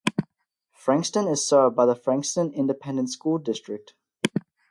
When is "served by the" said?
1.47-1.95